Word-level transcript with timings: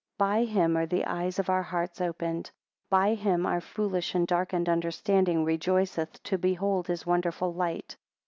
17 0.17 0.17
By 0.47 0.51
him 0.51 0.77
are 0.77 0.87
the 0.87 1.05
eyes 1.05 1.37
of 1.37 1.47
our 1.47 1.61
hearts 1.61 2.01
opened; 2.01 2.49
by 2.89 3.13
him 3.13 3.45
our 3.45 3.61
foolish 3.61 4.15
and 4.15 4.25
darkened 4.25 4.67
understanding 4.67 5.45
rejoiceth 5.45 6.23
to 6.23 6.39
behold 6.39 6.87
his 6.87 7.05
wonderful 7.05 7.53
light. 7.53 7.97